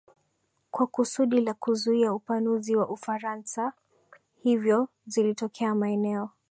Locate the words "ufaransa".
2.89-3.73